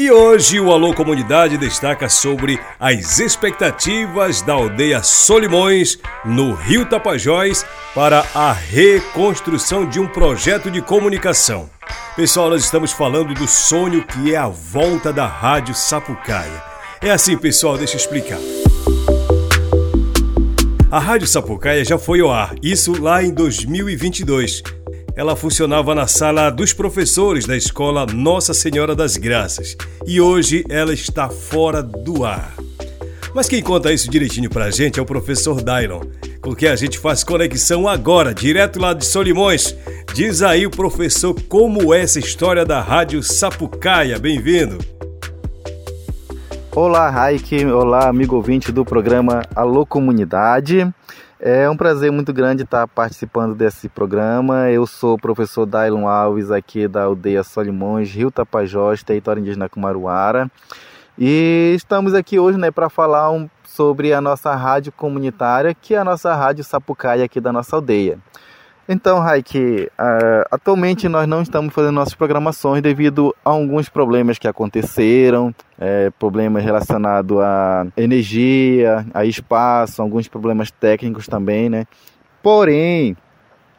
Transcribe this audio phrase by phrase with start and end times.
[0.00, 7.66] E hoje o Alô Comunidade destaca sobre as expectativas da aldeia Solimões, no Rio Tapajós,
[7.96, 11.68] para a reconstrução de um projeto de comunicação.
[12.14, 16.62] Pessoal, nós estamos falando do sonho que é a volta da Rádio Sapucaia.
[17.02, 18.38] É assim, pessoal, deixa eu explicar.
[20.92, 24.62] A Rádio Sapucaia já foi ao ar, isso lá em 2022
[25.18, 30.94] ela funcionava na sala dos professores da escola Nossa Senhora das Graças e hoje ela
[30.94, 32.54] está fora do ar.
[33.34, 36.02] Mas quem conta isso direitinho pra gente é o professor Dylon,
[36.40, 39.74] com quem a gente faz conexão agora, direto lá de Solimões.
[40.14, 44.20] Diz aí o professor como é essa história da Rádio Sapucaia.
[44.20, 44.78] Bem-vindo.
[46.80, 47.66] Olá, Raik.
[47.66, 50.88] Olá, amigo ouvinte do programa Alô Comunidade.
[51.40, 54.70] É um prazer muito grande estar participando desse programa.
[54.70, 60.48] Eu sou o professor Dailon Alves, aqui da aldeia Solimões, Rio Tapajós, território indígena Kumaruara.
[61.18, 65.98] E estamos aqui hoje né, para falar um, sobre a nossa rádio comunitária, que é
[65.98, 68.20] a nossa rádio Sapucaia aqui da nossa aldeia.
[68.90, 74.48] Então, Raik, uh, atualmente nós não estamos fazendo nossas programações devido a alguns problemas que
[74.48, 81.86] aconteceram, é, problemas relacionados à energia, a espaço, alguns problemas técnicos também, né?
[82.42, 83.14] Porém,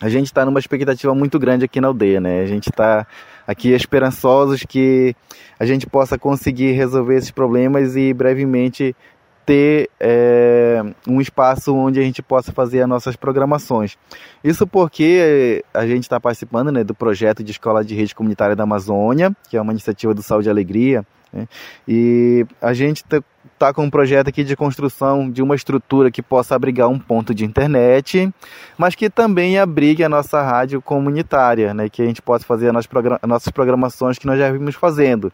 [0.00, 2.40] a gente está numa expectativa muito grande aqui na aldeia, né?
[2.40, 3.06] A gente está
[3.46, 5.14] aqui esperançosos que
[5.60, 8.96] a gente possa conseguir resolver esses problemas e brevemente
[9.44, 13.96] ter é, um espaço onde a gente possa fazer as nossas programações.
[14.42, 18.64] Isso porque a gente está participando né, do projeto de Escola de Rede Comunitária da
[18.64, 21.46] Amazônia, que é uma iniciativa do Saúde e Alegria, né,
[21.86, 23.22] e a gente está
[23.58, 27.34] tá com um projeto aqui de construção de uma estrutura que possa abrigar um ponto
[27.34, 28.32] de internet,
[28.76, 32.86] mas que também abrigue a nossa rádio comunitária, né, que a gente possa fazer as
[33.26, 35.32] nossas programações que nós já vimos fazendo.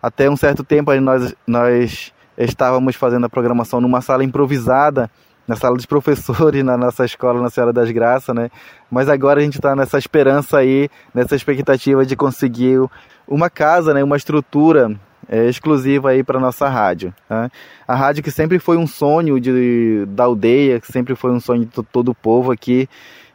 [0.00, 2.12] Até um certo tempo nós, nós
[2.44, 5.10] estávamos fazendo a programação numa sala improvisada,
[5.46, 8.50] na sala dos professores, na nossa escola na Senhora das Graças, né?
[8.90, 12.78] Mas agora a gente está nessa esperança aí, nessa expectativa de conseguir
[13.26, 14.04] uma casa, né?
[14.04, 14.94] Uma estrutura
[15.28, 17.14] é, exclusiva aí para nossa rádio.
[17.28, 17.50] Tá?
[17.86, 21.66] A rádio que sempre foi um sonho de, da aldeia, que sempre foi um sonho
[21.66, 22.88] de todo o povo aqui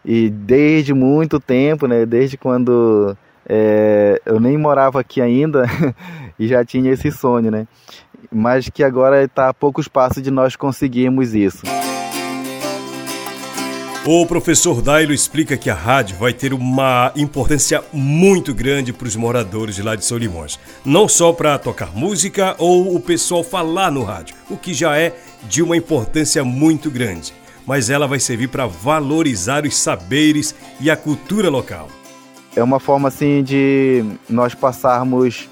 [0.05, 2.05] e desde muito tempo, né?
[2.05, 3.16] Desde quando
[3.47, 5.66] é, eu nem morava aqui ainda
[6.38, 7.67] e já tinha esse sonho, né?
[8.31, 11.63] Mas que agora está a poucos passos de nós conseguirmos isso.
[14.06, 19.16] O professor Dailo explica que a rádio vai ter uma importância muito grande para os
[19.16, 20.59] moradores de lá de Solimões.
[20.84, 25.16] Não só para tocar música ou o pessoal falar no rádio, o que já é
[25.44, 27.34] de uma importância muito grande,
[27.66, 31.88] mas ela vai servir para valorizar os saberes e a cultura local.
[32.57, 35.47] É uma forma assim de nós passarmos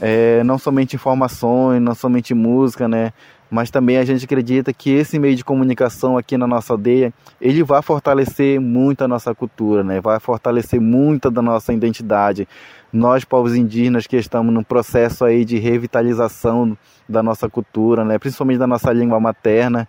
[0.00, 3.12] é, não somente informações, não somente música, né?
[3.50, 7.62] Mas também a gente acredita que esse meio de comunicação aqui na nossa aldeia, ele
[7.62, 10.00] vai fortalecer muito a nossa cultura, né?
[10.00, 12.48] Vai fortalecer muito da nossa identidade.
[12.92, 16.76] Nós, povos indígenas, que estamos num processo aí de revitalização
[17.08, 18.18] da nossa cultura, né?
[18.18, 19.86] Principalmente da nossa língua materna.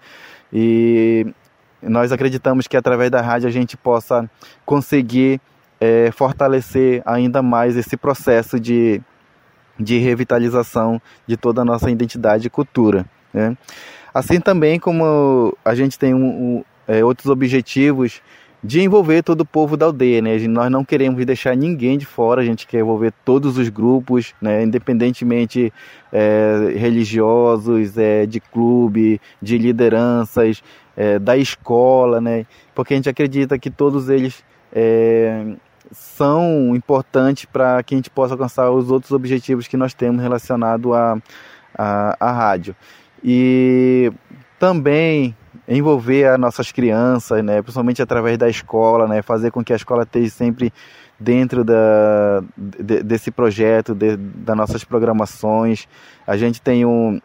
[0.53, 1.25] E
[1.81, 4.29] nós acreditamos que através da rádio a gente possa
[4.65, 5.41] conseguir
[5.79, 9.01] é, fortalecer ainda mais esse processo de
[9.79, 13.05] de revitalização de toda a nossa identidade e cultura.
[13.33, 13.57] Né?
[14.13, 18.21] Assim também como a gente tem um, um, é, outros objetivos
[18.65, 20.39] de envolver todo o povo da aldeia, né?
[20.47, 24.63] Nós não queremos deixar ninguém de fora, a gente quer envolver todos os grupos, né?
[24.63, 25.71] Independentemente
[26.11, 30.63] é, religiosos, é, de clube, de lideranças,
[30.97, 32.47] é, da escola, né?
[32.73, 34.43] Porque a gente acredita que todos eles
[34.73, 35.45] é,
[35.91, 40.93] são importantes para que a gente possa alcançar os outros objetivos que nós temos relacionado
[40.93, 41.17] à
[41.77, 42.75] a, a, a, rádio.
[43.23, 44.11] E
[44.59, 45.35] também
[45.67, 50.03] envolver as nossas crianças, né, principalmente através da escola, né, fazer com que a escola
[50.03, 50.71] esteja sempre
[51.19, 55.87] dentro da, de, desse projeto, de, das nossas programações.
[56.27, 57.19] A gente tem um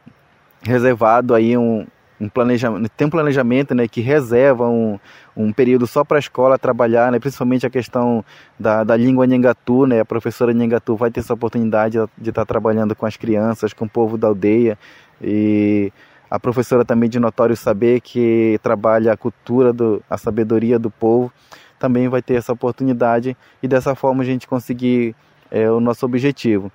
[0.62, 1.86] reservado aí um,
[2.20, 4.98] um planejamento, tem um planejamento né, que reserva um,
[5.34, 8.24] um período só para a escola trabalhar, né, principalmente a questão
[8.58, 12.94] da, da língua Nhangatu, né, a professora Nhangatu vai ter essa oportunidade de estar trabalhando
[12.94, 14.78] com as crianças, com o povo da aldeia
[15.22, 15.90] e
[16.30, 21.32] a professora também de notório saber que trabalha a cultura, do, a sabedoria do povo,
[21.78, 25.16] também vai ter essa oportunidade e dessa forma a gente conseguir
[25.50, 26.70] é, o nosso objetivo.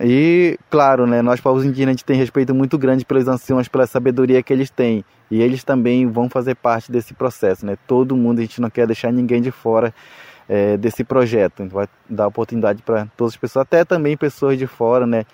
[0.00, 3.86] E, claro, né, nós povos indígenas a gente tem respeito muito grande pelos anciões, pela
[3.86, 5.04] sabedoria que eles têm.
[5.30, 7.64] E eles também vão fazer parte desse processo.
[7.64, 7.76] Né?
[7.86, 9.94] Todo mundo, a gente não quer deixar ninguém de fora
[10.48, 11.60] é, desse projeto.
[11.60, 15.24] A gente vai dar oportunidade para todas as pessoas, até também pessoas de fora, né,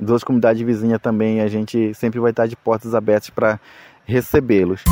[0.00, 3.60] duas comunidades vizinhas também, a gente sempre vai estar de portas abertas para
[4.04, 4.82] recebê-los.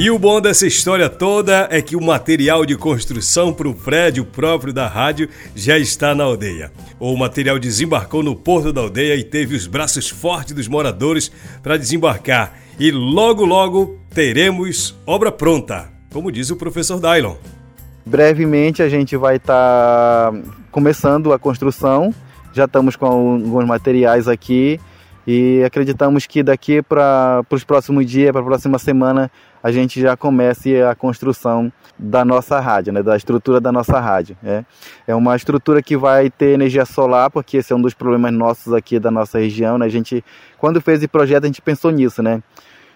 [0.00, 4.24] E o bom dessa história toda é que o material de construção para o prédio
[4.24, 6.72] próprio da rádio já está na aldeia.
[6.98, 11.30] O material desembarcou no porto da aldeia e teve os braços fortes dos moradores
[11.62, 12.54] para desembarcar.
[12.78, 17.36] E logo, logo teremos obra pronta, como diz o professor Dylon.
[18.06, 22.14] Brevemente a gente vai estar tá começando a construção.
[22.54, 24.80] Já estamos com alguns materiais aqui
[25.26, 29.30] e acreditamos que daqui para os próximos dias, para a próxima semana,
[29.62, 34.36] a gente já comece a construção da nossa rádio, né, da estrutura da nossa rádio.
[34.42, 34.64] É,
[35.06, 38.72] é uma estrutura que vai ter energia solar, porque esse é um dos problemas nossos
[38.72, 39.76] aqui da nossa região.
[39.76, 39.86] Né?
[39.86, 40.24] A gente,
[40.58, 42.42] quando fez esse projeto, a gente pensou nisso, né?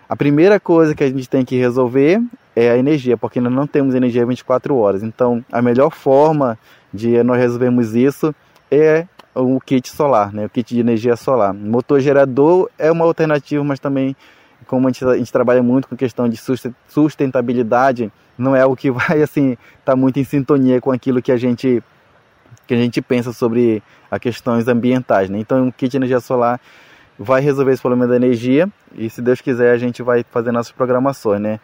[0.08, 2.20] A primeira coisa que a gente tem que resolver
[2.54, 5.02] é a energia, porque nós não temos energia 24 horas.
[5.02, 6.58] Então, a melhor forma
[6.92, 8.34] de nós resolvermos isso
[8.70, 10.46] é o kit solar, né?
[10.46, 11.52] o kit de energia solar.
[11.52, 14.14] Motor gerador é uma alternativa, mas também,
[14.64, 16.40] como a gente, a gente trabalha muito com questão de
[16.88, 21.32] sustentabilidade, não é o que vai assim estar tá muito em sintonia com aquilo que
[21.32, 21.82] a gente
[22.66, 25.28] que a gente pensa sobre as questões ambientais.
[25.28, 25.38] Né?
[25.38, 26.58] Então, o kit de energia solar
[27.18, 30.72] vai resolver esse problema da energia e, se Deus quiser, a gente vai fazer nossas
[30.72, 31.60] programações, né?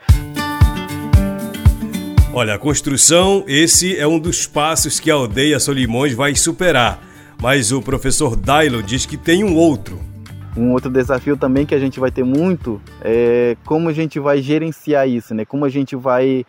[2.32, 7.00] Olha, a construção, esse é um dos passos que a aldeia Solimões vai superar.
[7.42, 10.09] Mas o professor Dylon diz que tem um outro.
[10.56, 14.42] Um outro desafio também que a gente vai ter muito é como a gente vai
[14.42, 15.44] gerenciar isso, né?
[15.44, 16.44] Como a gente vai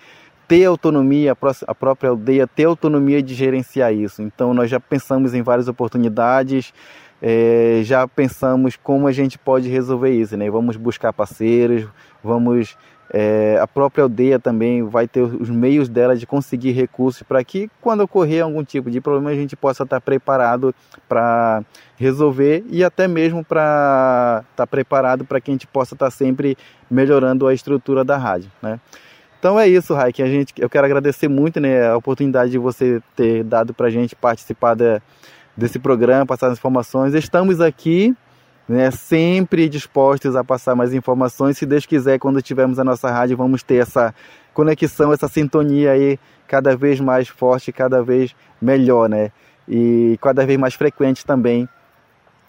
[0.48, 1.36] ter autonomia,
[1.68, 4.21] a própria aldeia ter autonomia de gerenciar isso.
[4.21, 6.74] Então nós já pensamos em várias oportunidades,
[7.21, 10.50] é, já pensamos como a gente pode resolver isso, né?
[10.50, 11.88] Vamos buscar parceiros,
[12.24, 12.75] vamos
[13.13, 17.69] é, a própria aldeia também vai ter os meios dela de conseguir recursos para que
[17.81, 20.74] quando ocorrer algum tipo de problema a gente possa estar preparado
[21.10, 21.62] para
[21.98, 26.58] resolver e até mesmo para estar preparado para que a gente possa estar sempre
[26.90, 28.80] melhorando a estrutura da rádio, né?
[29.38, 30.22] Então é isso, Raik.
[30.22, 33.90] A gente, eu quero agradecer muito né, a oportunidade de você ter dado para a
[33.90, 35.02] gente participar da,
[35.58, 37.16] desse programa, passar as informações.
[37.16, 38.16] Estamos aqui,
[38.68, 41.58] né, sempre dispostos a passar mais informações.
[41.58, 44.13] Se Deus quiser, quando tivermos a nossa rádio, vamos ter essa
[44.54, 49.31] conexão, essa sintonia aí cada vez mais forte, cada vez melhor, né?
[49.68, 51.68] E cada vez mais frequente também.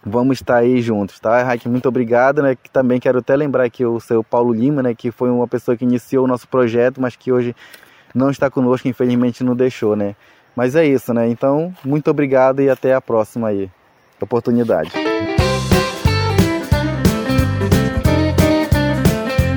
[0.05, 1.41] Vamos estar aí juntos, tá?
[1.45, 2.57] Raik, muito obrigado, né?
[2.73, 4.95] Também quero até lembrar que o seu Paulo Lima, né?
[4.95, 7.55] Que foi uma pessoa que iniciou o nosso projeto, mas que hoje
[8.13, 10.17] não está conosco, infelizmente não deixou, né?
[10.57, 11.29] Mas é isso, né?
[11.29, 13.71] Então, muito obrigado e até a próxima aí.
[14.21, 14.93] Oportunidade.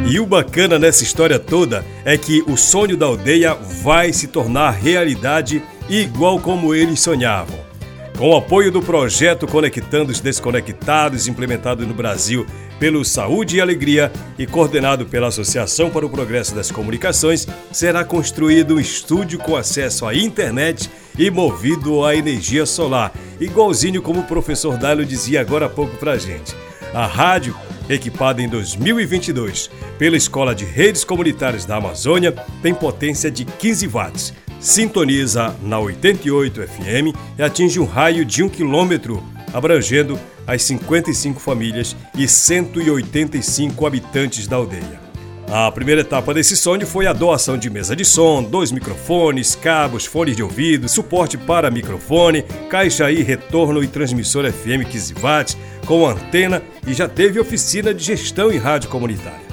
[0.07, 4.69] E o bacana nessa história toda é que o sonho da aldeia vai se tornar
[4.69, 7.57] realidade igual como eles sonhavam.
[8.15, 12.45] Com o apoio do projeto Conectando os Desconectados, implementado no Brasil
[12.79, 18.75] pelo Saúde e Alegria e coordenado pela Associação para o Progresso das Comunicações, será construído
[18.75, 24.77] um estúdio com acesso à internet e movido à energia solar, igualzinho como o professor
[24.77, 26.55] Dálio dizia agora há pouco para a gente.
[26.93, 27.55] A rádio,
[27.89, 34.33] equipada em 2022 pela Escola de Redes Comunitárias da Amazônia, tem potência de 15 watts
[34.59, 39.23] sintoniza na 88 FM e atinge um raio de um quilômetro,
[39.53, 45.04] abrangendo as 55 famílias e 185 habitantes da aldeia.
[45.57, 50.05] A primeira etapa desse sonho foi a doação de mesa de som, dois microfones, cabos,
[50.05, 56.05] fones de ouvido, suporte para microfone, caixa e retorno e transmissor FM 15 watts, com
[56.05, 59.45] antena e já teve oficina de gestão em rádio comunitária.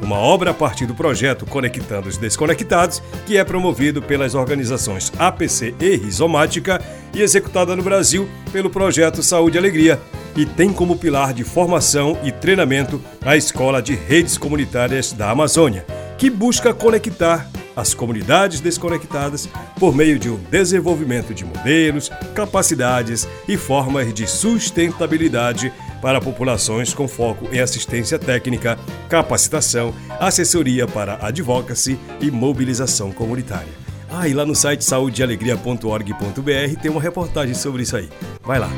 [0.00, 5.74] Uma obra a partir do projeto Conectando os Desconectados, que é promovido pelas organizações APC
[5.78, 6.82] e Rizomática
[7.12, 10.00] e executada no Brasil pelo projeto Saúde e Alegria,
[10.36, 15.84] e tem como pilar de formação e treinamento a Escola de Redes Comunitárias da Amazônia,
[16.18, 19.48] que busca conectar as comunidades desconectadas
[19.78, 27.06] por meio de um desenvolvimento de modelos, capacidades e formas de sustentabilidade para populações com
[27.08, 33.82] foco em assistência técnica, capacitação, assessoria para advocacy e mobilização comunitária.
[34.10, 38.10] Ah, e lá no site saudealegria.org.br tem uma reportagem sobre isso aí.
[38.44, 38.68] Vai lá.